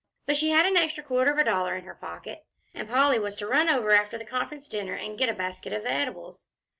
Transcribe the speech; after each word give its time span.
But 0.25 0.35
she 0.35 0.49
had 0.49 0.65
an 0.65 0.77
extra 0.77 1.03
quarter 1.03 1.31
of 1.31 1.37
a 1.37 1.43
dollar 1.43 1.75
in 1.75 1.83
her 1.83 1.93
pocket, 1.93 2.43
and 2.73 2.89
Polly 2.89 3.19
was 3.19 3.35
to 3.35 3.45
run 3.45 3.69
over 3.69 3.91
after 3.91 4.17
the 4.17 4.25
Conference 4.25 4.67
dinner 4.67 4.95
and 4.95 5.15
get 5.15 5.29
a 5.29 5.33
basket 5.35 5.73
of 5.73 5.83
the 5.83 5.91
eatables. 5.95 6.47